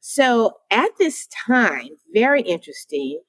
So 0.00 0.54
at 0.70 0.90
this 0.98 1.28
time, 1.46 1.88
very 2.12 2.40
interesting, 2.40 3.20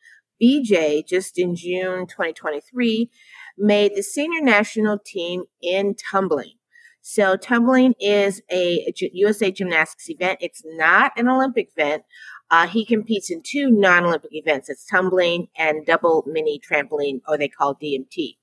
BJ 0.42 1.06
just 1.06 1.38
in 1.38 1.56
June 1.56 2.08
2023 2.08 3.10
made 3.58 3.96
the 3.96 4.02
senior 4.02 4.42
national 4.42 4.98
team 4.98 5.44
in 5.62 5.96
tumbling. 6.12 6.54
So 7.02 7.36
tumbling 7.36 7.94
is 8.00 8.42
a 8.52 8.94
USA 8.98 9.52
Gymnastics 9.52 10.10
event. 10.10 10.40
It's 10.42 10.62
not 10.66 11.12
an 11.18 11.28
Olympic 11.28 11.70
event. 11.76 12.04
Uh, 12.50 12.68
he 12.68 12.86
competes 12.86 13.30
in 13.30 13.42
two 13.44 13.70
non-Olympic 13.70 14.32
events. 14.34 14.70
It's 14.70 14.86
tumbling 14.86 15.48
and 15.58 15.86
double 15.86 16.24
mini 16.28 16.60
trampoline, 16.60 17.22
or 17.28 17.38
they 17.38 17.48
call 17.48 17.76
DMT. 17.76 18.38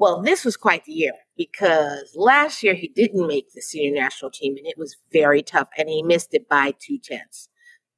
Well, 0.00 0.22
this 0.22 0.46
was 0.46 0.56
quite 0.56 0.86
the 0.86 0.92
year 0.92 1.12
because 1.36 2.12
last 2.16 2.62
year 2.62 2.72
he 2.72 2.88
didn't 2.88 3.26
make 3.26 3.52
the 3.52 3.60
senior 3.60 4.00
national 4.00 4.30
team 4.30 4.56
and 4.56 4.66
it 4.66 4.78
was 4.78 4.96
very 5.12 5.42
tough 5.42 5.68
and 5.76 5.90
he 5.90 6.02
missed 6.02 6.32
it 6.32 6.48
by 6.48 6.72
two 6.78 6.96
tenths. 6.98 7.49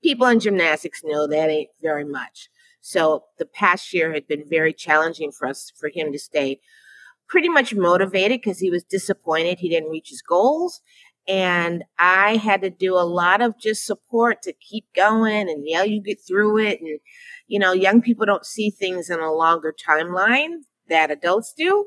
People 0.03 0.27
in 0.27 0.41
gymnastics 0.41 1.03
know 1.05 1.27
that 1.27 1.50
ain't 1.50 1.71
very 1.81 2.04
much. 2.04 2.49
So 2.81 3.25
the 3.39 3.46
past 3.46 3.95
year 3.95 4.13
had 4.13 4.27
been 4.27 4.44
very 4.49 4.72
challenging 4.72 5.31
for 5.31 5.46
us, 5.46 5.72
for 5.79 5.89
him 5.89 6.13
to 6.13 6.18
stay 6.18 6.61
pretty 7.29 7.49
much 7.49 7.75
motivated 7.75 8.41
because 8.41 8.58
he 8.58 8.71
was 8.71 8.85
disappointed 8.85 9.58
he 9.58 9.68
didn't 9.68 9.91
reach 9.91 10.11
his 10.11 10.21
goals. 10.21 10.82
And 11.29 11.85
I 11.99 12.36
had 12.36 12.63
to 12.63 12.71
do 12.71 12.94
a 12.96 13.07
lot 13.07 13.41
of 13.41 13.58
just 13.58 13.86
support 13.86 14.43
to 14.43 14.53
keep 14.53 14.86
going 14.94 15.49
and 15.49 15.63
yeah, 15.64 15.85
you 15.85 16.03
get 16.03 16.19
through 16.21 16.58
it. 16.58 16.80
And, 16.80 16.99
you 17.46 17.61
know, 17.61 17.72
young 17.72 18.03
people 18.03 18.27
don't 18.27 18.44
see 18.44 18.71
things 18.71 19.08
in 19.08 19.21
a 19.21 19.32
longer 19.32 19.72
timeline 19.72 20.63
that 20.89 21.13
adults 21.13 21.55
do. 21.57 21.86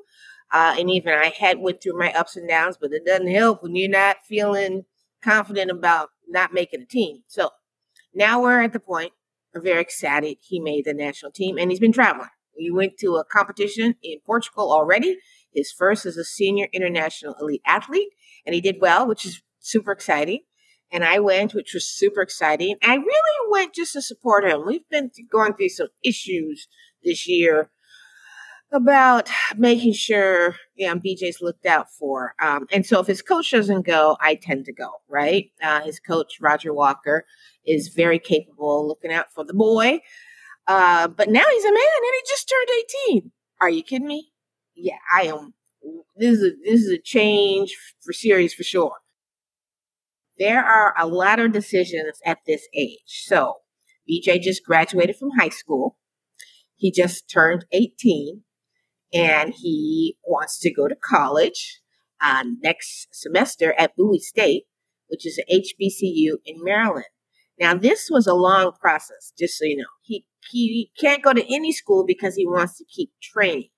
Uh, 0.54 0.76
and 0.80 0.90
even 0.90 1.14
I 1.14 1.34
had 1.38 1.60
went 1.60 1.84
through 1.84 2.00
my 2.00 2.14
ups 2.14 2.38
and 2.38 2.48
downs, 2.48 2.78
but 2.80 2.94
it 2.94 3.06
doesn't 3.06 3.28
help 3.28 3.62
when 3.62 3.76
you're 3.76 3.90
not 3.90 4.18
feeling 4.26 4.86
confident 5.22 5.70
about 5.70 6.10
not 6.30 6.54
making 6.54 6.82
a 6.82 6.86
team. 6.86 7.24
So 7.28 7.50
now 8.16 8.42
we're 8.42 8.64
at 8.64 8.74
the 8.74 8.80
point. 8.80 9.12
We're 9.54 9.62
very 9.62 9.82
excited. 9.82 10.38
He 10.42 10.60
made 10.60 10.86
the 10.86 10.94
national 10.94 11.32
team 11.32 11.58
and 11.58 11.70
he's 11.70 11.80
been 11.80 11.92
traveling. 11.92 12.30
He 12.56 12.72
went 12.72 12.98
to 13.00 13.16
a 13.18 13.26
competition 13.26 13.96
in 14.02 14.20
Portugal 14.26 14.72
already. 14.72 15.18
His 15.54 15.72
first 15.72 16.06
as 16.06 16.18
a 16.18 16.24
senior 16.24 16.68
international 16.74 17.36
elite 17.40 17.62
athlete, 17.66 18.10
and 18.46 18.54
he 18.54 18.62
did 18.62 18.78
well, 18.82 19.08
which 19.08 19.26
is 19.26 19.42
super 19.60 19.92
exciting. 19.92 20.42
And 20.92 21.04
I 21.04 21.20
went, 21.20 21.54
which 21.54 21.74
was 21.74 21.88
super 21.88 22.22
exciting. 22.22 22.76
I 22.84 22.96
really 22.96 23.52
went 23.52 23.74
just 23.74 23.94
to 23.94 24.02
support 24.02 24.46
him. 24.46 24.66
We've 24.66 24.88
been 24.90 25.12
going 25.32 25.54
through 25.54 25.70
some 25.70 25.88
issues 26.04 26.68
this 27.04 27.28
year 27.28 27.72
about 28.72 29.30
making 29.58 29.94
sure 29.94 30.56
yeah, 30.76 30.94
BJ's 30.96 31.42
looked 31.42 31.66
out 31.66 31.92
for. 31.92 32.34
Um, 32.42 32.68
and 32.72 32.86
so 32.86 33.00
if 33.00 33.08
his 33.08 33.22
coach 33.22 33.52
doesn't 33.52 33.86
go, 33.86 34.18
I 34.20 34.36
tend 34.36 34.66
to 34.66 34.74
go, 34.74 34.90
right? 35.08 35.52
Uh, 35.62 35.82
his 35.82 36.00
coach, 36.00 36.38
Roger 36.42 36.74
Walker, 36.74 37.26
is 37.66 37.90
very 37.90 38.20
capable 38.20 38.88
looking 38.88 39.12
out 39.12 39.32
for 39.34 39.46
the 39.46 39.54
boy. 39.54 40.02
Uh, 40.68 41.08
but 41.08 41.30
now 41.30 41.44
he's 41.50 41.64
a 41.64 41.72
man 41.72 41.76
and 41.76 42.14
he 42.14 42.22
just 42.28 42.50
turned 42.50 43.20
18. 43.20 43.32
Are 43.62 43.70
you 43.70 43.84
kidding 43.84 44.08
me? 44.08 44.32
Yeah, 44.76 44.98
I 45.14 45.24
am. 45.24 45.54
This 46.18 46.40
is 46.40 46.44
a, 46.44 46.52
this 46.64 46.82
is 46.82 46.92
a 46.92 47.02
change 47.02 47.76
for 48.04 48.12
series 48.12 48.54
for 48.54 48.64
sure. 48.64 48.96
There 50.38 50.64
are 50.64 50.94
a 50.98 51.08
lot 51.08 51.40
of 51.40 51.54
decisions 51.54 52.20
at 52.26 52.40
this 52.46 52.68
age. 52.74 53.00
So 53.06 53.56
BJ 54.10 54.42
just 54.42 54.66
graduated 54.66 55.16
from 55.16 55.30
high 55.40 55.50
school. 55.50 55.98
He 56.76 56.92
just 56.92 57.30
turned 57.30 57.66
18 57.72 58.42
and 59.16 59.54
he 59.56 60.18
wants 60.26 60.60
to 60.60 60.72
go 60.72 60.88
to 60.88 60.96
college 60.96 61.80
uh, 62.22 62.44
next 62.62 63.08
semester 63.12 63.74
at 63.80 63.96
Bowie 63.96 64.20
State, 64.20 64.64
which 65.08 65.26
is 65.26 65.38
an 65.38 65.46
HBCU 65.50 66.36
in 66.46 66.64
Maryland. 66.64 67.06
Now, 67.58 67.74
this 67.74 68.10
was 68.12 68.28
a 68.28 68.34
long 68.34 68.74
process, 68.74 69.32
just 69.40 69.58
so 69.58 69.64
you 69.66 69.78
know. 69.78 69.86
He 70.04 70.26
he 70.52 70.92
can't 71.00 71.24
go 71.24 71.34
to 71.34 71.54
any 71.54 71.72
school 71.72 72.06
because 72.06 72.36
he 72.36 72.46
wants 72.46 72.78
to 72.78 72.86
keep 72.86 73.12
training. 73.24 73.70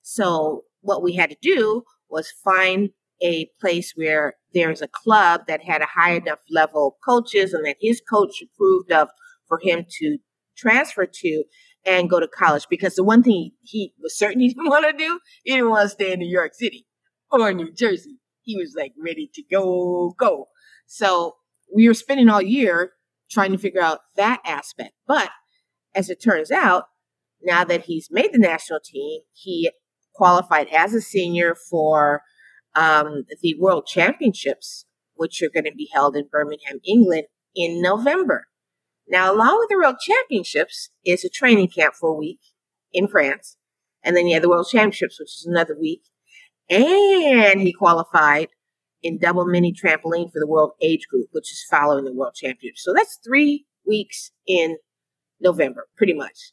So 0.00 0.64
what 0.80 1.02
we 1.02 1.14
had 1.14 1.30
to 1.30 1.36
do 1.40 1.82
was 2.08 2.32
find 2.42 2.90
a 3.22 3.48
place 3.60 3.92
where 3.94 4.34
there's 4.52 4.82
a 4.82 4.88
club 4.88 5.42
that 5.46 5.62
had 5.62 5.82
a 5.82 5.86
high 5.86 6.14
enough 6.14 6.40
level 6.50 6.88
of 6.88 6.94
coaches 7.06 7.52
and 7.52 7.64
that 7.66 7.76
his 7.80 8.00
coach 8.00 8.42
approved 8.42 8.90
of 8.90 9.10
for 9.46 9.60
him 9.62 9.84
to 10.00 10.18
transfer 10.56 11.06
to 11.06 11.44
and 11.84 12.10
go 12.10 12.20
to 12.20 12.28
college. 12.28 12.66
Because 12.68 12.94
the 12.94 13.04
one 13.04 13.22
thing 13.22 13.52
he 13.62 13.92
was 14.00 14.16
certain 14.16 14.40
he 14.40 14.48
didn't 14.48 14.68
want 14.68 14.86
to 14.86 14.92
do, 14.92 15.20
he 15.44 15.52
didn't 15.52 15.70
want 15.70 15.84
to 15.84 15.88
stay 15.88 16.12
in 16.12 16.18
New 16.18 16.30
York 16.30 16.54
City 16.54 16.86
or 17.30 17.52
New 17.52 17.72
Jersey. 17.72 18.18
He 18.42 18.56
was 18.56 18.74
like 18.76 18.92
ready 19.02 19.30
to 19.34 19.42
go, 19.50 20.14
go. 20.18 20.48
So 20.86 21.36
we 21.74 21.88
were 21.88 21.94
spending 21.94 22.28
all 22.28 22.42
year 22.42 22.92
trying 23.30 23.52
to 23.52 23.58
figure 23.58 23.80
out 23.80 24.00
that 24.16 24.40
aspect. 24.44 24.92
But 25.06 25.30
as 25.94 26.10
it 26.10 26.22
turns 26.22 26.50
out, 26.50 26.84
now 27.42 27.64
that 27.64 27.82
he's 27.82 28.08
made 28.10 28.32
the 28.32 28.38
national 28.38 28.80
team, 28.84 29.22
he 29.32 29.70
qualified 30.14 30.68
as 30.68 30.94
a 30.94 31.00
senior 31.00 31.54
for 31.54 32.22
um, 32.74 33.24
the 33.40 33.54
World 33.58 33.86
Championships, 33.86 34.86
which 35.14 35.42
are 35.42 35.50
going 35.50 35.64
to 35.64 35.74
be 35.74 35.88
held 35.92 36.16
in 36.16 36.28
Birmingham, 36.30 36.80
England 36.86 37.24
in 37.54 37.82
November. 37.82 38.46
Now, 39.12 39.30
along 39.30 39.58
with 39.58 39.68
the 39.68 39.76
World 39.76 39.96
Championships 40.00 40.88
is 41.04 41.22
a 41.22 41.28
training 41.28 41.68
camp 41.68 41.94
for 41.94 42.08
a 42.08 42.14
week 42.14 42.40
in 42.94 43.06
France. 43.06 43.58
And 44.02 44.16
then 44.16 44.26
you 44.26 44.32
have 44.32 44.42
the 44.42 44.48
World 44.48 44.68
Championships, 44.70 45.20
which 45.20 45.28
is 45.28 45.46
another 45.46 45.76
week. 45.78 46.00
And 46.70 47.60
he 47.60 47.74
qualified 47.74 48.48
in 49.02 49.18
double 49.18 49.44
mini 49.44 49.74
trampoline 49.74 50.32
for 50.32 50.38
the 50.40 50.46
world 50.46 50.72
age 50.80 51.06
group, 51.10 51.28
which 51.32 51.52
is 51.52 51.62
following 51.70 52.06
the 52.06 52.14
World 52.14 52.34
Championships. 52.34 52.82
So 52.82 52.94
that's 52.94 53.18
three 53.22 53.66
weeks 53.86 54.30
in 54.46 54.78
November, 55.40 55.88
pretty 55.94 56.14
much. 56.14 56.52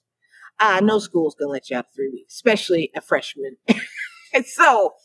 Uh, 0.60 0.82
no 0.84 1.00
school's 1.00 1.36
gonna 1.36 1.52
let 1.52 1.70
you 1.70 1.78
out 1.78 1.86
three 1.96 2.10
weeks, 2.10 2.34
especially 2.34 2.92
a 2.94 3.00
freshman. 3.00 3.56
and 4.34 4.46
so 4.46 4.96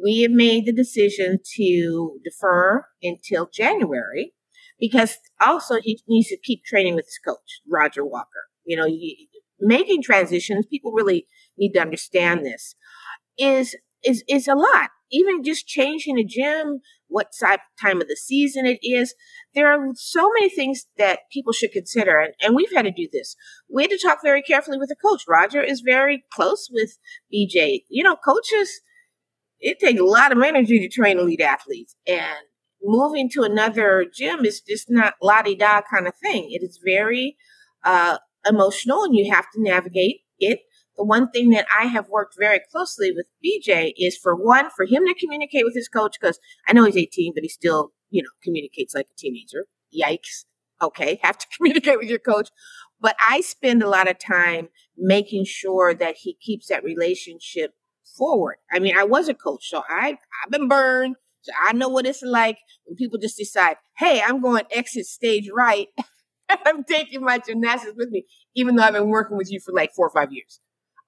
we 0.00 0.22
have 0.22 0.30
made 0.30 0.64
the 0.64 0.72
decision 0.72 1.40
to 1.56 2.20
defer 2.22 2.86
until 3.02 3.48
January 3.52 4.32
because 4.84 5.16
also 5.40 5.76
he 5.82 5.98
needs 6.06 6.28
to 6.28 6.36
keep 6.36 6.62
training 6.62 6.94
with 6.94 7.06
his 7.06 7.18
coach, 7.24 7.62
Roger 7.66 8.04
Walker. 8.04 8.28
You 8.66 8.76
know, 8.76 8.86
making 9.58 10.02
transitions, 10.02 10.66
people 10.66 10.92
really 10.92 11.26
need 11.56 11.72
to 11.72 11.80
understand 11.80 12.44
this, 12.44 12.74
is 13.38 13.74
is 14.04 14.22
is 14.28 14.46
a 14.46 14.54
lot. 14.54 14.90
Even 15.10 15.42
just 15.42 15.66
changing 15.66 16.18
a 16.18 16.24
gym, 16.24 16.80
what 17.08 17.32
time 17.80 18.02
of 18.02 18.08
the 18.08 18.16
season 18.16 18.66
it 18.66 18.78
is. 18.82 19.14
There 19.54 19.72
are 19.72 19.78
so 19.94 20.28
many 20.34 20.50
things 20.50 20.84
that 20.98 21.20
people 21.32 21.54
should 21.54 21.72
consider, 21.72 22.20
and, 22.20 22.34
and 22.42 22.54
we've 22.54 22.72
had 22.74 22.84
to 22.84 22.90
do 22.90 23.08
this. 23.10 23.36
We 23.72 23.84
had 23.84 23.90
to 23.90 23.98
talk 23.98 24.18
very 24.22 24.42
carefully 24.42 24.76
with 24.76 24.90
the 24.90 24.96
coach. 24.96 25.22
Roger 25.26 25.62
is 25.62 25.80
very 25.80 26.24
close 26.30 26.68
with 26.70 26.98
BJ. 27.32 27.84
You 27.88 28.04
know, 28.04 28.16
coaches, 28.16 28.82
it 29.60 29.78
takes 29.78 30.00
a 30.00 30.04
lot 30.04 30.30
of 30.30 30.42
energy 30.42 30.78
to 30.78 30.94
train 30.94 31.18
elite 31.18 31.40
athletes, 31.40 31.96
and 32.06 32.44
moving 32.84 33.28
to 33.30 33.42
another 33.42 34.04
gym 34.12 34.44
is 34.44 34.60
just 34.60 34.90
not 34.90 35.14
la 35.22 35.42
di 35.42 35.54
da 35.54 35.80
kind 35.82 36.06
of 36.06 36.14
thing. 36.16 36.48
It 36.50 36.62
is 36.62 36.78
very 36.84 37.36
uh, 37.84 38.18
emotional, 38.48 39.04
and 39.04 39.16
you 39.16 39.32
have 39.32 39.46
to 39.54 39.62
navigate 39.62 40.20
it 40.38 40.60
the 40.96 41.04
one 41.04 41.30
thing 41.30 41.50
that 41.50 41.66
I 41.76 41.86
have 41.86 42.08
worked 42.08 42.36
very 42.38 42.60
closely 42.70 43.12
with 43.12 43.26
BJ 43.44 43.92
is 43.96 44.16
for 44.16 44.34
one, 44.34 44.70
for 44.76 44.84
him 44.84 45.04
to 45.06 45.14
communicate 45.14 45.64
with 45.64 45.74
his 45.74 45.88
coach, 45.88 46.16
because 46.20 46.38
I 46.68 46.72
know 46.72 46.84
he's 46.84 46.96
18, 46.96 47.32
but 47.34 47.42
he 47.42 47.48
still, 47.48 47.92
you 48.10 48.22
know, 48.22 48.30
communicates 48.42 48.94
like 48.94 49.06
a 49.10 49.16
teenager. 49.16 49.66
Yikes. 49.96 50.44
Okay, 50.82 51.18
have 51.22 51.38
to 51.38 51.46
communicate 51.56 51.98
with 51.98 52.08
your 52.08 52.18
coach. 52.18 52.50
But 53.00 53.16
I 53.28 53.40
spend 53.40 53.82
a 53.82 53.88
lot 53.88 54.08
of 54.08 54.18
time 54.18 54.68
making 54.96 55.44
sure 55.44 55.94
that 55.94 56.16
he 56.18 56.34
keeps 56.34 56.68
that 56.68 56.84
relationship 56.84 57.72
forward. 58.16 58.56
I 58.72 58.78
mean, 58.78 58.96
I 58.96 59.04
was 59.04 59.28
a 59.28 59.34
coach, 59.34 59.68
so 59.68 59.82
I, 59.88 60.18
I've 60.44 60.50
been 60.50 60.68
burned. 60.68 61.16
So 61.44 61.52
I 61.62 61.74
know 61.74 61.90
what 61.90 62.06
it's 62.06 62.22
like 62.22 62.56
when 62.86 62.96
people 62.96 63.18
just 63.18 63.36
decide, 63.36 63.76
hey, 63.98 64.22
I'm 64.22 64.40
going 64.40 64.64
exit 64.70 65.04
stage 65.04 65.50
right. 65.54 65.88
I'm 66.48 66.84
taking 66.84 67.20
my 67.22 67.38
gymnastics 67.38 67.92
with 67.96 68.08
me, 68.08 68.24
even 68.54 68.76
though 68.76 68.82
I've 68.82 68.94
been 68.94 69.10
working 69.10 69.36
with 69.36 69.52
you 69.52 69.60
for 69.60 69.72
like 69.72 69.92
four 69.94 70.06
or 70.06 70.10
five 70.10 70.32
years. 70.32 70.60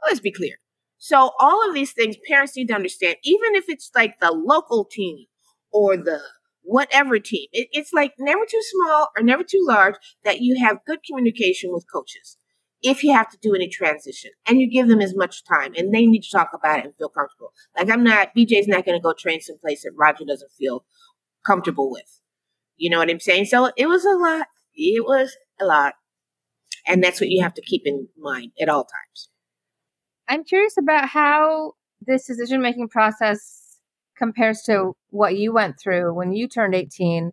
Let's 0.05 0.21
be 0.21 0.31
clear. 0.31 0.57
So 0.99 1.31
all 1.41 1.67
of 1.67 1.75
these 1.75 1.93
things 1.93 2.17
parents 2.29 2.55
need 2.55 2.69
to 2.69 2.75
understand, 2.75 3.17
even 3.25 3.55
if 3.55 3.65
it's 3.69 3.91
like 3.95 4.21
the 4.21 4.31
local 4.31 4.85
team 4.85 5.25
or 5.73 5.97
the 5.97 6.21
whatever 6.63 7.19
team, 7.19 7.47
it, 7.53 7.69
it's 7.73 7.95
like 7.95 8.13
never 8.19 8.45
too 8.45 8.63
small 8.63 9.09
or 9.17 9.23
never 9.23 9.43
too 9.43 9.65
large 9.67 9.95
that 10.23 10.41
you 10.41 10.63
have 10.63 10.85
good 10.87 10.99
communication 11.09 11.73
with 11.73 11.87
coaches 11.91 12.37
if 12.87 13.03
you 13.03 13.13
have 13.13 13.29
to 13.29 13.39
do 13.43 13.53
any 13.53 13.69
transition 13.69 14.31
and 14.47 14.61
you 14.61 14.71
give 14.71 14.87
them 14.87 15.01
as 15.01 15.15
much 15.17 15.45
time 15.45 15.73
and 15.77 15.93
they 15.93 16.07
need 16.07 16.23
to 16.23 16.31
talk 16.31 16.51
about 16.55 16.79
it 16.79 16.85
and 16.85 16.95
feel 16.95 17.09
comfortable. 17.09 17.53
Like 17.77 17.91
I'm 17.91 18.05
not, 18.05 18.29
BJ's 18.37 18.69
not 18.69 18.85
going 18.85 18.97
to 18.97 19.03
go 19.03 19.13
train 19.13 19.41
someplace 19.41 19.83
that 19.83 19.91
Roger 19.99 20.25
doesn't 20.25 20.53
feel 20.53 20.85
comfortable 21.45 21.91
with. 21.91 22.21
You 22.77 22.91
know 22.91 22.99
what 22.99 23.11
I'm 23.11 23.19
saying? 23.19 23.47
So 23.47 23.73
it 23.77 23.89
was 23.89 24.05
a 24.05 24.13
lot. 24.13 24.47
It 24.77 25.05
was 25.05 25.37
a 25.61 25.65
lot. 25.65 25.95
And 26.87 27.03
that's 27.03 27.21
what 27.21 27.29
you 27.29 27.43
have 27.43 27.55
to 27.55 27.63
keep 27.63 27.83
in 27.85 28.07
mind 28.17 28.53
at 28.61 28.69
all 28.69 28.85
times. 28.85 29.31
I'm 30.29 30.45
curious 30.45 30.77
about 30.79 31.09
how 31.09 31.73
this 32.01 32.27
decision 32.27 32.63
making 32.63 32.89
process 32.89 33.81
compares 34.17 34.63
to 34.67 34.93
what 35.11 35.37
you 35.37 35.53
went 35.53 35.81
through 35.83 36.15
when 36.15 36.33
you 36.33 36.47
turned 36.47 36.75
18 36.75 37.33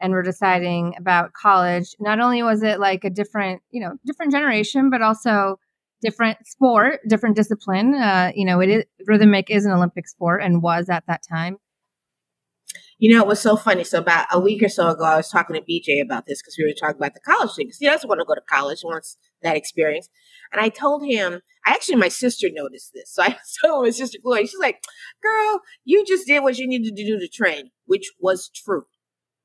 and 0.00 0.12
we 0.12 0.16
were 0.16 0.22
deciding 0.22 0.94
about 0.98 1.32
college, 1.32 1.94
not 1.98 2.20
only 2.20 2.42
was 2.42 2.62
it 2.62 2.78
like 2.80 3.04
a 3.04 3.10
different, 3.10 3.62
you 3.70 3.80
know, 3.80 3.94
different 4.04 4.32
generation, 4.32 4.90
but 4.90 5.02
also 5.02 5.58
different 6.02 6.38
sport, 6.46 7.00
different 7.08 7.36
discipline. 7.36 7.94
Uh, 7.94 8.32
you 8.34 8.44
know, 8.44 8.60
it 8.60 8.68
is 8.68 8.84
rhythmic 9.06 9.50
is 9.50 9.64
an 9.64 9.72
Olympic 9.72 10.08
sport 10.08 10.42
and 10.42 10.62
was 10.62 10.88
at 10.88 11.04
that 11.06 11.22
time. 11.28 11.56
You 12.98 13.14
know, 13.14 13.22
it 13.22 13.28
was 13.28 13.40
so 13.40 13.56
funny. 13.56 13.84
So 13.84 13.98
about 13.98 14.26
a 14.32 14.40
week 14.40 14.62
or 14.62 14.70
so 14.70 14.88
ago, 14.88 15.04
I 15.04 15.16
was 15.16 15.28
talking 15.28 15.54
to 15.54 15.60
BJ 15.60 16.00
about 16.00 16.26
this 16.26 16.40
because 16.40 16.56
we 16.58 16.64
were 16.64 16.72
talking 16.72 16.96
about 16.96 17.12
the 17.12 17.20
college 17.20 17.54
thing. 17.54 17.66
Because 17.66 17.78
he 17.78 17.86
doesn't 17.86 18.08
want 18.08 18.20
to 18.20 18.24
go 18.24 18.34
to 18.34 18.40
college, 18.40 18.80
wants 18.82 19.18
that 19.42 19.56
experience. 19.56 20.08
And 20.50 20.62
I 20.62 20.70
told 20.70 21.04
him, 21.04 21.42
I 21.66 21.72
actually, 21.72 21.96
my 21.96 22.08
sister 22.08 22.48
noticed 22.50 22.92
this. 22.94 23.12
So 23.12 23.22
I 23.22 23.36
told 23.62 23.84
my 23.84 23.90
sister 23.90 24.18
Gloria, 24.22 24.46
she's 24.46 24.58
like, 24.58 24.82
girl, 25.22 25.60
you 25.84 26.06
just 26.06 26.26
did 26.26 26.42
what 26.42 26.56
you 26.56 26.66
needed 26.66 26.96
to 26.96 27.04
do 27.04 27.18
to 27.18 27.28
train, 27.28 27.70
which 27.84 28.12
was 28.18 28.48
true. 28.48 28.84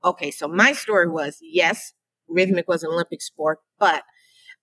Okay, 0.03 0.31
so 0.31 0.47
my 0.47 0.73
story 0.73 1.07
was 1.07 1.37
yes, 1.41 1.93
rhythmic 2.27 2.67
was 2.67 2.83
an 2.83 2.89
Olympic 2.91 3.21
sport, 3.21 3.59
but 3.79 4.03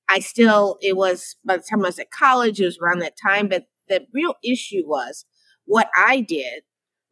I 0.09 0.21
still, 0.21 0.79
it 0.81 0.97
was 0.97 1.37
by 1.45 1.59
the 1.59 1.65
time 1.69 1.81
I 1.85 1.89
was 1.89 1.99
at 1.99 2.11
college, 2.11 2.61
it 2.61 2.65
was 2.65 2.79
around 2.79 3.01
that 3.01 3.17
time. 3.23 3.49
But 3.49 3.65
the 3.89 4.07
real 4.13 4.35
issue 4.43 4.83
was 4.87 5.27
what 5.65 5.91
I 5.95 6.21
did 6.21 6.63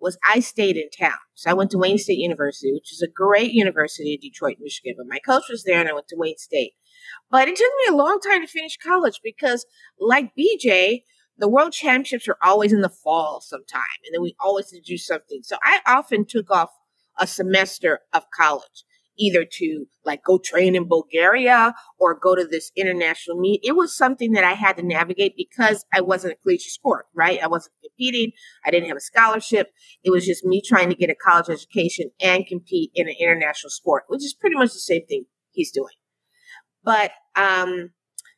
was 0.01 0.19
I 0.27 0.41
stayed 0.41 0.77
in 0.77 0.89
town. 0.91 1.19
So 1.35 1.51
I 1.51 1.55
went 1.55 1.71
to 1.71 1.79
Wayne 1.79 1.99
State 1.99 2.19
University, 2.19 2.73
which 2.73 2.93
is 2.93 3.03
a 3.03 3.09
great 3.09 3.53
university 3.53 4.15
in 4.15 4.21
Detroit, 4.21 4.57
Michigan. 4.61 4.95
But 4.97 5.07
my 5.09 5.19
coach 5.19 5.45
was 5.49 5.65
there 5.65 5.81
and 5.81 5.89
I 5.89 5.93
went 5.93 6.09
to 6.09 6.17
Wayne 6.17 6.39
State. 6.39 6.73
But 7.31 7.49
it 7.49 7.57
took 7.57 7.73
me 7.85 7.95
a 7.95 7.97
long 7.97 8.19
time 8.21 8.41
to 8.41 8.47
finish 8.47 8.77
college 8.77 9.21
because, 9.23 9.67
like 10.01 10.33
BJ, 10.37 11.03
the 11.39 11.49
world 11.49 11.73
championships 11.73 12.29
are 12.29 12.39
always 12.43 12.73
in 12.73 12.81
the 12.81 12.89
fall 12.89 13.41
sometime. 13.41 13.83
And 14.05 14.15
then 14.15 14.23
we 14.23 14.35
always 14.43 14.73
do 14.85 14.97
something. 14.97 15.41
So 15.43 15.57
I 15.63 15.81
often 15.87 16.25
took 16.27 16.51
off 16.51 16.71
a 17.19 17.27
semester 17.27 18.01
of 18.13 18.25
college 18.37 18.85
either 19.19 19.45
to 19.51 19.87
like 20.05 20.23
go 20.23 20.39
train 20.39 20.75
in 20.75 20.89
Bulgaria 20.89 21.75
or 21.99 22.19
go 22.19 22.35
to 22.35 22.45
this 22.45 22.71
international 22.77 23.39
meet. 23.39 23.61
It 23.63 23.73
was 23.73 23.97
something 23.97 24.33
that 24.33 24.45
I 24.45 24.53
had 24.53 24.77
to 24.77 24.83
navigate 24.83 25.35
because 25.37 25.85
I 25.93 26.01
wasn't 26.01 26.35
a 26.35 26.37
collegiate 26.37 26.73
sport, 26.73 27.07
right? 27.15 27.43
I 27.43 27.47
wasn't 27.47 27.75
competing. 27.83 28.33
I 28.65 28.71
didn't 28.71 28.89
have 28.89 28.97
a 28.97 29.01
scholarship. 29.01 29.73
It 30.05 30.11
was 30.11 30.27
just 30.27 30.45
me 30.45 30.63
trying 30.65 30.89
to 30.91 30.95
get 30.95 31.11
a 31.11 31.15
college 31.15 31.49
education 31.49 32.11
and 32.21 32.47
compete 32.47 32.91
in 32.95 33.09
an 33.09 33.15
international 33.19 33.71
sport, 33.71 34.05
which 34.09 34.25
is 34.25 34.35
pretty 34.35 34.57
much 34.57 34.73
the 34.73 34.79
same 34.79 35.07
thing 35.07 35.25
he's 35.51 35.73
doing. 35.73 35.95
But, 36.85 37.13
um, 37.35 37.91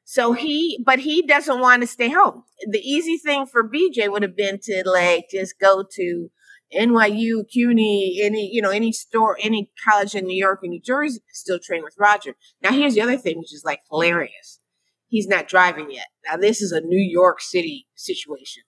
so 0.05 0.33
he, 0.33 0.83
but 0.87 1.01
he 1.01 1.21
doesn't 1.21 1.61
want 1.61 1.83
to 1.83 1.87
stay 1.87 2.09
home. 2.09 2.45
The 2.71 2.79
easy 2.79 3.19
thing 3.19 3.45
for 3.45 3.69
BJ 3.69 4.11
would 4.11 4.23
have 4.23 4.37
been 4.37 4.59
to 4.63 4.83
like 4.87 5.27
just 5.31 5.59
go 5.61 5.85
to 5.97 6.31
NYU, 6.75 7.45
CUNY, 7.51 8.21
any, 8.23 8.51
you 8.53 8.61
know, 8.61 8.71
any 8.71 8.93
store, 8.93 9.39
any 9.41 9.71
college 9.85 10.15
in 10.15 10.27
New 10.27 10.37
York 10.37 10.61
or 10.63 10.69
New 10.69 10.81
Jersey 10.81 11.21
still 11.33 11.59
train 11.59 11.83
with 11.83 11.97
Roger. 11.99 12.35
Now 12.63 12.73
here's 12.73 12.95
the 12.95 13.03
other 13.03 13.17
thing, 13.17 13.39
which 13.39 13.55
is 13.55 13.65
like 13.65 13.81
hilarious. 13.91 14.61
He's 15.07 15.27
not 15.27 15.49
driving 15.49 15.91
yet. 15.91 16.09
Now 16.27 16.37
this 16.37 16.61
is 16.61 16.73
a 16.73 16.81
New 16.81 17.01
York 17.01 17.41
City 17.41 17.87
situation 17.95 18.65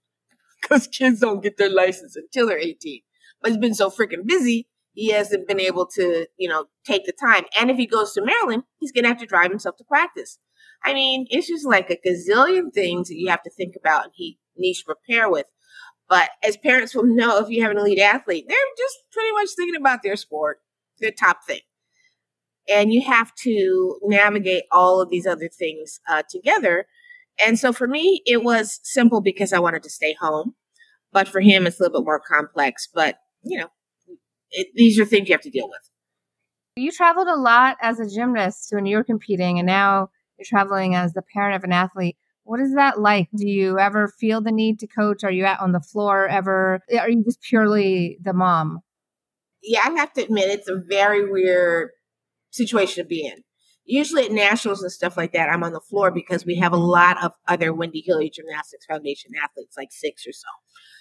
because 0.62 0.86
kids 0.86 1.20
don't 1.20 1.42
get 1.42 1.56
their 1.56 1.70
license 1.70 2.16
until 2.16 2.46
they're 2.48 2.58
18. 2.58 3.02
But 3.42 3.50
he's 3.50 3.60
been 3.60 3.74
so 3.74 3.90
freaking 3.90 4.26
busy, 4.26 4.68
he 4.92 5.10
hasn't 5.10 5.48
been 5.48 5.60
able 5.60 5.86
to, 5.94 6.26
you 6.36 6.48
know, 6.48 6.66
take 6.84 7.06
the 7.06 7.12
time. 7.12 7.44
And 7.58 7.70
if 7.70 7.76
he 7.76 7.86
goes 7.86 8.12
to 8.12 8.24
Maryland, 8.24 8.64
he's 8.78 8.92
going 8.92 9.04
to 9.04 9.08
have 9.08 9.20
to 9.20 9.26
drive 9.26 9.50
himself 9.50 9.76
to 9.76 9.84
practice. 9.84 10.38
I 10.84 10.94
mean, 10.94 11.26
it's 11.30 11.48
just 11.48 11.66
like 11.66 11.90
a 11.90 11.98
gazillion 12.08 12.72
things 12.72 13.08
that 13.08 13.16
you 13.16 13.28
have 13.30 13.42
to 13.42 13.50
think 13.50 13.74
about 13.78 14.04
and 14.04 14.12
he 14.14 14.38
needs 14.56 14.80
to 14.80 14.94
prepare 14.94 15.30
with. 15.30 15.46
But 16.10 16.30
as 16.42 16.56
parents 16.56 16.92
will 16.92 17.06
know, 17.06 17.38
if 17.38 17.48
you 17.48 17.62
have 17.62 17.70
an 17.70 17.78
elite 17.78 18.00
athlete, 18.00 18.46
they're 18.48 18.58
just 18.76 18.96
pretty 19.12 19.30
much 19.30 19.50
thinking 19.56 19.80
about 19.80 20.02
their 20.02 20.16
sport, 20.16 20.58
their 20.98 21.12
top 21.12 21.44
thing. 21.46 21.60
And 22.68 22.92
you 22.92 23.00
have 23.02 23.32
to 23.44 23.98
navigate 24.02 24.64
all 24.72 25.00
of 25.00 25.08
these 25.08 25.24
other 25.24 25.48
things 25.48 26.00
uh, 26.08 26.24
together. 26.28 26.86
And 27.42 27.60
so 27.60 27.72
for 27.72 27.86
me, 27.86 28.22
it 28.26 28.42
was 28.42 28.80
simple 28.82 29.20
because 29.20 29.52
I 29.52 29.60
wanted 29.60 29.84
to 29.84 29.90
stay 29.90 30.16
home. 30.20 30.56
But 31.12 31.28
for 31.28 31.40
him, 31.40 31.64
it's 31.64 31.78
a 31.78 31.84
little 31.84 32.00
bit 32.00 32.06
more 32.06 32.20
complex. 32.20 32.88
But, 32.92 33.18
you 33.42 33.58
know, 33.58 33.68
it, 34.50 34.66
these 34.74 34.98
are 34.98 35.04
things 35.04 35.28
you 35.28 35.34
have 35.34 35.40
to 35.42 35.50
deal 35.50 35.68
with. 35.68 35.90
You 36.74 36.90
traveled 36.90 37.28
a 37.28 37.36
lot 37.36 37.76
as 37.80 38.00
a 38.00 38.08
gymnast 38.08 38.70
when 38.72 38.86
you 38.86 38.96
were 38.96 39.04
competing, 39.04 39.58
and 39.58 39.66
now 39.66 40.10
you're 40.38 40.44
traveling 40.44 40.96
as 40.96 41.12
the 41.12 41.22
parent 41.22 41.54
of 41.54 41.62
an 41.62 41.72
athlete. 41.72 42.16
What 42.44 42.60
is 42.60 42.74
that 42.74 43.00
like? 43.00 43.28
Do 43.36 43.48
you 43.48 43.78
ever 43.78 44.08
feel 44.08 44.40
the 44.40 44.50
need 44.50 44.80
to 44.80 44.86
coach? 44.86 45.22
Are 45.22 45.30
you 45.30 45.44
out 45.46 45.60
on 45.60 45.72
the 45.72 45.80
floor 45.80 46.26
ever? 46.26 46.80
Are 46.98 47.08
you 47.08 47.22
just 47.22 47.42
purely 47.42 48.18
the 48.22 48.32
mom? 48.32 48.80
Yeah, 49.62 49.82
I 49.84 49.90
have 49.90 50.12
to 50.14 50.24
admit, 50.24 50.48
it's 50.48 50.68
a 50.68 50.80
very 50.88 51.30
weird 51.30 51.90
situation 52.50 53.04
to 53.04 53.08
be 53.08 53.26
in. 53.26 53.44
Usually 53.84 54.24
at 54.24 54.32
nationals 54.32 54.82
and 54.82 54.90
stuff 54.90 55.16
like 55.16 55.32
that, 55.32 55.48
I'm 55.48 55.62
on 55.62 55.72
the 55.72 55.80
floor 55.80 56.10
because 56.10 56.46
we 56.46 56.56
have 56.56 56.72
a 56.72 56.78
lot 56.78 57.22
of 57.22 57.32
other 57.46 57.72
Wendy 57.72 58.02
Hilliard 58.04 58.32
Gymnastics 58.34 58.86
Foundation 58.86 59.32
athletes, 59.42 59.76
like 59.76 59.90
six 59.90 60.26
or 60.26 60.32
so. 60.32 60.48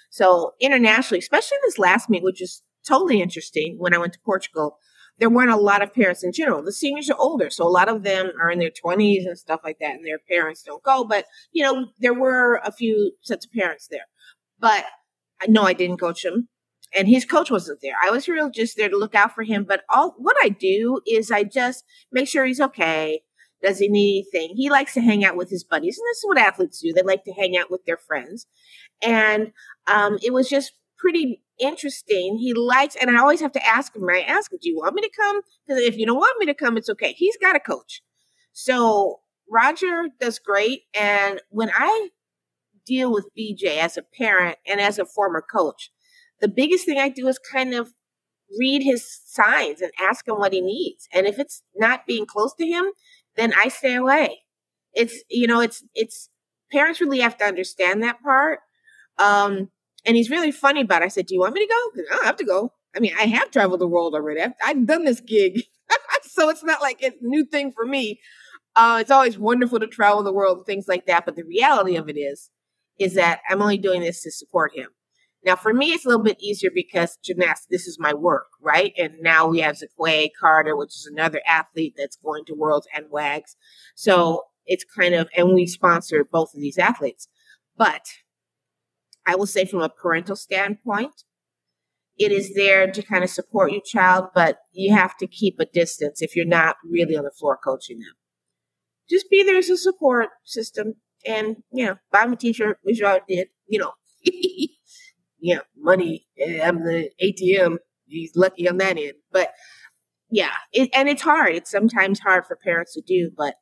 So 0.09 0.53
internationally, 0.59 1.19
especially 1.19 1.57
this 1.63 1.77
last 1.77 2.09
meet, 2.09 2.24
which 2.24 2.41
is 2.41 2.63
totally 2.88 3.21
interesting 3.21 3.75
when 3.77 3.94
I 3.94 3.97
went 3.97 4.13
to 4.13 4.19
Portugal, 4.25 4.77
there 5.19 5.30
weren't 5.30 5.51
a 5.51 5.57
lot 5.57 5.81
of 5.81 5.94
parents 5.94 6.24
in 6.24 6.31
general. 6.31 6.63
The 6.63 6.71
seniors 6.71 7.10
are 7.10 7.18
older, 7.18 7.50
so 7.50 7.66
a 7.66 7.69
lot 7.69 7.89
of 7.89 8.04
them 8.04 8.31
are 8.42 8.50
in 8.50 8.60
their 8.60 8.71
20s 8.71 9.25
and 9.25 9.38
stuff 9.38 9.62
like 9.63 9.77
that, 9.80 9.95
and 9.95 10.06
their 10.06 10.19
parents 10.19 10.63
don't 10.63 10.83
go. 10.83 11.04
But, 11.04 11.25
you 11.51 11.63
know, 11.63 11.88
there 12.00 12.13
were 12.13 12.62
a 12.63 12.71
few 12.71 13.12
sets 13.21 13.45
of 13.45 13.51
parents 13.51 13.88
there. 13.89 14.07
But 14.60 14.86
no, 15.48 15.63
I 15.63 15.74
didn't 15.74 15.98
coach 15.98 16.24
him. 16.24 16.48
And 16.95 17.07
his 17.07 17.25
coach 17.25 17.51
wasn't 17.51 17.81
there. 17.81 17.94
I 18.01 18.10
was 18.10 18.27
really 18.27 18.50
just 18.51 18.75
there 18.75 18.89
to 18.89 18.98
look 18.98 19.13
out 19.13 19.36
for 19.36 19.44
him. 19.44 19.63
But 19.63 19.83
all 19.89 20.16
what 20.18 20.38
I 20.42 20.50
do 20.50 21.01
is 21.06 21.30
I 21.30 21.44
just 21.44 21.83
make 22.12 22.27
sure 22.27 22.45
he's 22.45 22.62
okay. 22.62 23.22
Does 23.62 23.77
he 23.77 23.89
need 23.89 24.25
anything? 24.33 24.56
He 24.56 24.69
likes 24.69 24.94
to 24.94 25.01
hang 25.01 25.24
out 25.24 25.36
with 25.36 25.50
his 25.50 25.65
buddies, 25.65 25.98
and 25.98 26.06
this 26.10 26.18
is 26.19 26.24
what 26.25 26.38
athletes 26.38 26.80
do. 26.80 26.94
They 26.94 27.01
like 27.01 27.25
to 27.25 27.33
hang 27.33 27.57
out 27.57 27.69
with 27.69 27.83
their 27.86 27.98
friends. 27.98 28.48
And 29.01 29.51
um, 29.86 30.18
it 30.24 30.33
was 30.33 30.50
just 30.50 30.74
pretty 30.98 31.42
interesting. 31.59 32.38
He 32.38 32.53
likes, 32.53 32.95
and 32.95 33.09
I 33.09 33.19
always 33.19 33.41
have 33.41 33.51
to 33.53 33.65
ask 33.65 33.95
him, 33.95 34.07
I 34.09 34.21
ask 34.21 34.51
him, 34.51 34.59
do 34.61 34.69
you 34.69 34.77
want 34.77 34.95
me 34.95 35.01
to 35.01 35.11
come? 35.15 35.41
Because 35.67 35.81
if 35.81 35.97
you 35.97 36.06
don't 36.06 36.17
want 36.17 36.39
me 36.39 36.45
to 36.47 36.53
come, 36.53 36.77
it's 36.77 36.89
okay. 36.89 37.13
He's 37.13 37.38
got 37.38 37.56
a 37.56 37.59
coach. 37.59 38.01
So 38.51 39.19
Roger 39.50 40.07
does 40.19 40.39
great. 40.39 40.83
And 40.94 41.41
when 41.50 41.71
I 41.73 42.09
deal 42.85 43.11
with 43.11 43.29
BJ 43.38 43.77
as 43.77 43.97
a 43.97 44.01
parent 44.01 44.57
and 44.67 44.79
as 44.79 45.00
a 45.00 45.06
former 45.06 45.41
coach, 45.41 45.91
the 46.41 46.47
biggest 46.47 46.85
thing 46.85 46.97
I 46.97 47.09
do 47.09 47.27
is 47.27 47.39
kind 47.39 47.73
of 47.73 47.94
read 48.57 48.81
his 48.81 49.21
signs 49.25 49.81
and 49.81 49.91
ask 50.00 50.27
him 50.27 50.35
what 50.35 50.53
he 50.53 50.62
needs. 50.62 51.07
And 51.13 51.27
if 51.27 51.38
it's 51.38 51.62
not 51.75 52.07
being 52.07 52.25
close 52.25 52.53
to 52.55 52.65
him, 52.65 52.85
then 53.35 53.53
I 53.55 53.67
stay 53.67 53.95
away. 53.95 54.39
It's, 54.93 55.24
you 55.29 55.48
know, 55.48 55.62
it's, 55.62 55.84
it's, 55.93 56.29
parents 56.72 57.01
really 57.01 57.19
have 57.19 57.38
to 57.38 57.45
understand 57.45 58.01
that 58.01 58.22
part. 58.22 58.60
Um, 59.17 59.69
and 60.06 60.15
he's 60.15 60.29
really 60.29 60.51
funny 60.51 60.82
about 60.82 61.01
it. 61.01 61.06
I 61.06 61.10
said, 61.10 61.27
Do 61.27 61.34
you 61.34 61.41
want 61.41 61.53
me 61.53 61.65
to 61.65 61.68
go? 61.68 62.01
I 62.12 62.15
don't 62.15 62.25
have 62.25 62.38
to 62.38 62.46
go. 62.46 62.74
I 62.96 63.00
mean, 63.00 63.13
I 63.20 63.25
have 63.25 63.51
traveled 63.51 63.82
the 63.82 63.88
world 63.88 64.15
already. 64.15 64.41
I've, 64.41 64.53
I've 64.63 64.86
done 64.86 65.06
this 65.06 65.20
gig. 65.20 65.63
so 66.24 66.50
it's 66.50 66.63
not 66.63 66.82
like 66.82 67.01
a 67.03 67.12
new 67.22 67.46
thing 67.46 67.72
for 67.72 67.86
me. 67.86 68.20
Uh, 68.75 69.00
it's 69.01 69.12
always 69.12 69.38
wonderful 69.38 69.79
to 69.79 69.88
travel 69.88 70.24
the 70.24 70.34
world 70.34 70.58
and 70.58 70.65
things 70.65 70.88
like 70.88 71.06
that. 71.08 71.25
But 71.25 71.36
the 71.36 71.44
reality 71.44 71.96
of 71.96 72.10
it 72.10 72.18
is, 72.18 72.50
is 73.00 73.15
that 73.15 73.41
I'm 73.50 73.62
only 73.62 73.77
doing 73.77 74.01
this 74.01 74.24
to 74.24 74.32
support 74.32 74.75
him. 74.75 74.89
Now, 75.44 75.56
for 75.56 75.74
me, 75.74 75.91
it's 75.91 76.06
a 76.06 76.10
little 76.10 76.24
bit 76.24 76.41
easier 76.41 76.70
because 76.74 77.18
gymnastics, 77.24 77.68
this 77.70 77.88
is 77.88 77.98
my 77.98 78.13
work, 78.13 78.48
right? 78.62 78.94
And 78.98 79.13
now 79.22 79.48
we 79.48 79.60
have 79.60 79.77
Zaquay 79.77 80.29
Carter, 80.38 80.75
which 80.75 80.89
is 80.89 81.10
another 81.10 81.41
athlete 81.48 81.94
that's 81.98 82.18
going 82.18 82.44
to 82.46 82.53
Worlds 82.53 82.88
and 82.94 83.06
WAGs. 83.10 83.56
So 83.96 84.44
it's 84.65 84.84
kind 84.84 85.13
of, 85.15 85.29
and 85.36 85.53
we 85.53 85.65
sponsor 85.65 86.27
both 86.29 86.53
of 86.53 86.60
these 86.60 86.77
athletes. 86.77 87.29
But 87.77 88.06
I 89.29 89.36
will 89.36 89.45
say 89.45 89.63
from 89.63 89.81
a 89.81 89.89
parental 89.89 90.36
standpoint, 90.36 91.24
it 92.17 92.31
is 92.31 92.55
there 92.55 92.91
to 92.91 93.03
kind 93.03 93.24
of 93.24 93.29
support 93.29 93.71
your 93.71 93.81
child, 93.86 94.29
but 94.33 94.57
you 94.71 94.91
have 94.95 95.15
to 95.17 95.27
keep 95.27 95.59
a 95.59 95.65
distance 95.65 96.24
if 96.24 96.36
you're 96.36 96.45
not 96.48 96.77
really 96.83 97.15
on 97.15 97.25
the 97.25 97.31
floor 97.31 97.55
coaching 97.63 98.00
them. 98.00 98.15
Just 99.07 99.29
be 99.29 99.43
there 99.43 99.57
as 99.57 99.69
a 99.69 99.77
support 99.77 100.29
system 100.45 100.95
and, 101.27 101.57
you 101.71 101.86
know, 101.86 101.98
buy 102.12 102.24
them 102.24 102.33
a 102.33 102.38
t-shirt, 102.38 102.79
which 102.81 103.03
I 103.03 103.21
did, 103.27 103.50
you 103.67 103.77
know. 103.77 103.91
yeah, 105.39 105.59
money. 105.77 106.25
Eh, 106.39 106.59
I'm 106.67 106.83
the 106.83 107.12
ATM. 107.21 107.77
He's 108.07 108.36
lucky 108.36 108.67
on 108.67 108.77
that 108.77 108.98
end. 108.98 109.13
But 109.31 109.53
yeah, 110.31 110.55
it, 110.74 110.89
and 110.95 111.07
it's 111.07 111.21
hard. 111.21 111.53
It's 111.53 111.69
sometimes 111.69 112.19
hard 112.19 112.48
for 112.48 112.55
parents 112.55 112.93
to 112.93 113.01
do, 113.01 113.29
but 113.38 113.57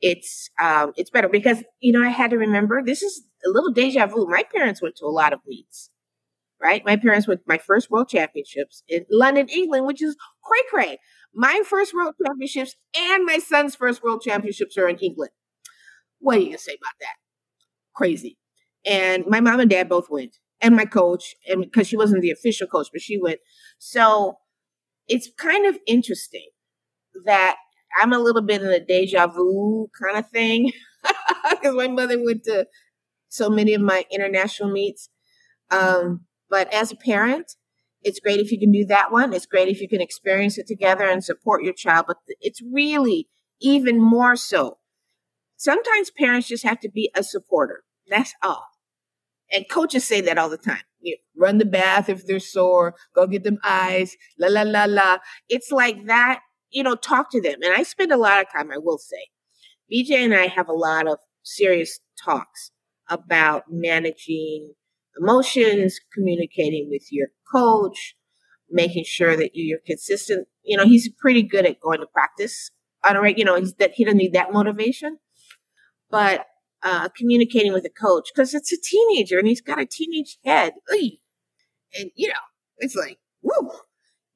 it's 0.00 0.48
um, 0.60 0.94
it's 0.96 1.10
better 1.10 1.28
because 1.28 1.62
you 1.80 1.92
know 1.92 2.02
I 2.02 2.10
had 2.10 2.30
to 2.30 2.38
remember 2.38 2.82
this 2.84 3.02
is 3.02 3.22
a 3.44 3.50
little 3.50 3.72
deja 3.72 4.06
vu. 4.06 4.26
My 4.28 4.42
parents 4.42 4.82
went 4.82 4.96
to 4.96 5.06
a 5.06 5.08
lot 5.08 5.32
of 5.32 5.40
meets, 5.46 5.90
right? 6.60 6.84
My 6.84 6.96
parents 6.96 7.28
went 7.28 7.40
my 7.46 7.58
first 7.58 7.90
world 7.90 8.08
championships 8.08 8.82
in 8.88 9.04
London, 9.10 9.48
England, 9.48 9.86
which 9.86 10.02
is 10.02 10.16
cray 10.44 10.62
cray. 10.70 10.98
My 11.34 11.62
first 11.64 11.94
world 11.94 12.14
championships 12.24 12.76
and 12.96 13.24
my 13.24 13.38
son's 13.38 13.74
first 13.74 14.02
world 14.02 14.22
championships 14.22 14.76
are 14.76 14.88
in 14.88 14.98
England. 14.98 15.30
What 16.20 16.36
are 16.36 16.40
you 16.40 16.46
gonna 16.46 16.58
say 16.58 16.72
about 16.74 16.94
that? 17.00 17.16
Crazy. 17.94 18.38
And 18.84 19.24
my 19.26 19.40
mom 19.40 19.60
and 19.60 19.70
dad 19.70 19.88
both 19.88 20.10
went, 20.10 20.36
and 20.60 20.76
my 20.76 20.84
coach, 20.84 21.34
and 21.48 21.62
because 21.62 21.88
she 21.88 21.96
wasn't 21.96 22.22
the 22.22 22.30
official 22.30 22.66
coach, 22.66 22.88
but 22.92 23.02
she 23.02 23.18
went. 23.20 23.40
So 23.78 24.38
it's 25.08 25.30
kind 25.38 25.66
of 25.66 25.78
interesting 25.86 26.48
that 27.24 27.56
I'm 28.00 28.12
a 28.12 28.18
little 28.18 28.42
bit 28.42 28.62
in 28.62 28.68
a 28.70 28.80
deja 28.80 29.26
vu 29.26 29.88
kind 30.00 30.16
of 30.18 30.28
thing 30.30 30.72
because 31.50 31.74
my 31.74 31.88
mother 31.88 32.22
went 32.22 32.44
to 32.44 32.66
so 33.32 33.48
many 33.48 33.72
of 33.72 33.80
my 33.80 34.04
international 34.10 34.70
meets. 34.70 35.08
Um, 35.70 36.26
but 36.50 36.72
as 36.72 36.92
a 36.92 36.96
parent, 36.96 37.56
it's 38.02 38.20
great 38.20 38.40
if 38.40 38.52
you 38.52 38.58
can 38.58 38.70
do 38.70 38.84
that 38.86 39.10
one. 39.10 39.32
It's 39.32 39.46
great 39.46 39.68
if 39.68 39.80
you 39.80 39.88
can 39.88 40.02
experience 40.02 40.58
it 40.58 40.66
together 40.66 41.08
and 41.08 41.24
support 41.24 41.62
your 41.62 41.72
child. 41.72 42.04
But 42.08 42.18
it's 42.40 42.60
really 42.60 43.28
even 43.60 43.98
more 43.98 44.36
so. 44.36 44.78
Sometimes 45.56 46.10
parents 46.10 46.48
just 46.48 46.64
have 46.64 46.80
to 46.80 46.90
be 46.90 47.10
a 47.16 47.22
supporter. 47.22 47.84
That's 48.06 48.34
all. 48.42 48.66
And 49.50 49.64
coaches 49.70 50.04
say 50.04 50.20
that 50.22 50.36
all 50.36 50.50
the 50.50 50.58
time. 50.58 50.82
You 51.00 51.16
run 51.36 51.58
the 51.58 51.64
bath 51.64 52.08
if 52.08 52.26
they're 52.26 52.38
sore, 52.38 52.94
go 53.14 53.26
get 53.26 53.44
them 53.44 53.58
ice, 53.64 54.16
la 54.38 54.48
la 54.48 54.62
la 54.62 54.84
la. 54.84 55.18
It's 55.48 55.70
like 55.70 56.06
that, 56.06 56.40
you 56.70 56.82
know, 56.82 56.96
talk 56.96 57.30
to 57.30 57.40
them. 57.40 57.60
And 57.62 57.74
I 57.74 57.82
spend 57.82 58.12
a 58.12 58.16
lot 58.16 58.40
of 58.40 58.52
time, 58.52 58.70
I 58.70 58.78
will 58.78 58.98
say. 58.98 59.28
BJ 59.90 60.16
and 60.16 60.34
I 60.34 60.48
have 60.48 60.68
a 60.68 60.74
lot 60.74 61.08
of 61.08 61.18
serious 61.42 61.98
talks 62.22 62.72
about 63.12 63.64
managing 63.70 64.72
emotions, 65.20 66.00
communicating 66.14 66.88
with 66.90 67.06
your 67.10 67.28
coach, 67.52 68.16
making 68.70 69.04
sure 69.04 69.36
that 69.36 69.50
you're 69.54 69.80
consistent. 69.86 70.48
You 70.62 70.76
know, 70.76 70.84
he's 70.84 71.10
pretty 71.20 71.42
good 71.42 71.66
at 71.66 71.80
going 71.80 72.00
to 72.00 72.06
practice 72.06 72.70
on 73.04 73.16
a 73.16 73.20
regular, 73.20 73.38
you 73.38 73.44
know, 73.44 73.60
he's 73.60 73.74
that 73.74 73.92
he 73.94 74.04
doesn't 74.04 74.18
need 74.18 74.32
that 74.32 74.52
motivation. 74.52 75.18
But 76.10 76.46
uh, 76.82 77.08
communicating 77.16 77.72
with 77.72 77.84
a 77.84 77.90
coach 77.90 78.30
because 78.34 78.54
it's 78.54 78.72
a 78.72 78.80
teenager 78.80 79.38
and 79.38 79.46
he's 79.46 79.60
got 79.60 79.80
a 79.80 79.86
teenage 79.86 80.38
head. 80.44 80.74
And, 80.90 82.10
you 82.14 82.28
know, 82.28 82.34
it's 82.78 82.96
like, 82.96 83.18
whoo, 83.42 83.70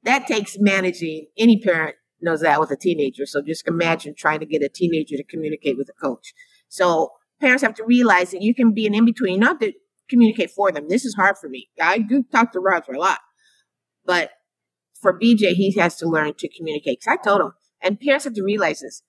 that 0.03 0.27
takes 0.27 0.57
managing. 0.59 1.27
Any 1.37 1.59
parent 1.59 1.95
knows 2.21 2.41
that 2.41 2.59
with 2.59 2.71
a 2.71 2.77
teenager. 2.77 3.25
So 3.25 3.41
just 3.41 3.67
imagine 3.67 4.15
trying 4.17 4.39
to 4.39 4.45
get 4.45 4.63
a 4.63 4.69
teenager 4.69 5.17
to 5.17 5.23
communicate 5.23 5.77
with 5.77 5.89
a 5.89 6.01
coach. 6.01 6.33
So 6.67 7.11
parents 7.39 7.63
have 7.63 7.75
to 7.75 7.83
realize 7.85 8.31
that 8.31 8.41
you 8.41 8.53
can 8.53 8.73
be 8.73 8.85
an 8.85 8.95
in 8.95 9.05
between, 9.05 9.39
not 9.39 9.59
to 9.61 9.73
communicate 10.09 10.51
for 10.51 10.71
them. 10.71 10.87
This 10.89 11.05
is 11.05 11.15
hard 11.15 11.37
for 11.37 11.49
me. 11.49 11.69
I 11.81 11.99
do 11.99 12.23
talk 12.31 12.51
to 12.53 12.59
Roger 12.59 12.93
a 12.93 12.99
lot, 12.99 13.19
but 14.05 14.31
for 15.01 15.17
BJ, 15.17 15.53
he 15.53 15.73
has 15.77 15.95
to 15.97 16.07
learn 16.07 16.33
to 16.37 16.49
communicate. 16.49 16.99
Because 16.99 17.17
I 17.19 17.23
told 17.23 17.41
him, 17.41 17.51
and 17.81 17.99
parents 17.99 18.25
have 18.25 18.33
to 18.33 18.43
realize 18.43 18.79
this: 18.79 19.03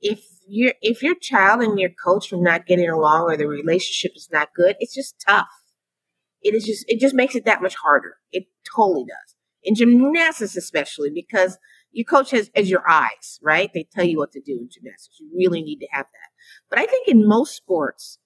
if 0.00 0.20
your 0.46 0.74
if 0.82 1.02
your 1.02 1.14
child 1.14 1.62
and 1.62 1.78
your 1.78 1.90
coach 2.04 2.32
are 2.32 2.40
not 2.40 2.66
getting 2.66 2.88
along 2.88 3.22
or 3.22 3.36
the 3.36 3.48
relationship 3.48 4.12
is 4.16 4.28
not 4.32 4.50
good, 4.54 4.76
it's 4.78 4.94
just 4.94 5.16
tough. 5.26 5.48
It 6.42 6.54
is 6.54 6.64
just 6.64 6.84
it 6.88 7.00
just 7.00 7.14
makes 7.14 7.34
it 7.34 7.44
that 7.44 7.62
much 7.62 7.74
harder. 7.76 8.16
It 8.32 8.44
totally 8.74 9.04
does. 9.04 9.34
In 9.62 9.74
gymnastics 9.74 10.56
especially 10.56 11.10
because 11.12 11.58
your 11.90 12.04
coach 12.04 12.30
has 12.30 12.50
as 12.54 12.70
your 12.70 12.88
eyes, 12.88 13.40
right? 13.42 13.70
They 13.72 13.88
tell 13.90 14.04
you 14.04 14.18
what 14.18 14.32
to 14.32 14.40
do 14.40 14.52
in 14.52 14.68
gymnastics. 14.70 15.18
You 15.18 15.30
really 15.36 15.62
need 15.62 15.78
to 15.78 15.88
have 15.90 16.06
that. 16.06 16.30
But 16.70 16.78
I 16.78 16.86
think 16.86 17.08
in 17.08 17.28
most 17.28 17.56
sports, 17.56 18.18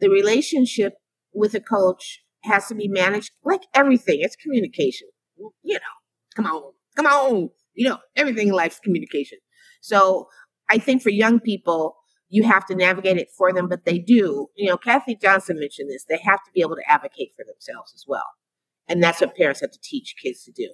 the 0.00 0.08
relationship 0.08 0.94
with 1.32 1.54
a 1.54 1.60
coach 1.60 2.22
has 2.44 2.66
to 2.68 2.74
be 2.74 2.88
managed 2.88 3.32
like 3.44 3.62
everything. 3.74 4.18
It's 4.20 4.36
communication. 4.36 5.08
You 5.62 5.74
know, 5.74 5.80
come 6.36 6.46
on, 6.46 6.72
come 6.96 7.06
on. 7.06 7.50
You 7.74 7.88
know, 7.88 7.98
everything 8.16 8.48
in 8.48 8.54
life 8.54 8.72
is 8.72 8.80
communication. 8.80 9.38
So 9.80 10.28
I 10.68 10.78
think 10.78 11.02
for 11.02 11.10
young 11.10 11.40
people, 11.40 11.96
you 12.28 12.44
have 12.44 12.66
to 12.66 12.74
navigate 12.74 13.18
it 13.18 13.28
for 13.36 13.52
them, 13.52 13.68
but 13.68 13.84
they 13.84 13.98
do. 13.98 14.48
You 14.56 14.70
know, 14.70 14.76
Kathy 14.76 15.16
Johnson 15.16 15.58
mentioned 15.58 15.90
this. 15.90 16.04
They 16.08 16.18
have 16.18 16.42
to 16.44 16.50
be 16.54 16.62
able 16.62 16.76
to 16.76 16.90
advocate 16.90 17.32
for 17.36 17.44
themselves 17.44 17.92
as 17.94 18.04
well. 18.06 18.24
And 18.88 19.02
that's 19.02 19.20
what 19.20 19.36
parents 19.36 19.60
have 19.60 19.70
to 19.70 19.78
teach 19.82 20.14
kids 20.22 20.44
to 20.44 20.52
do. 20.52 20.70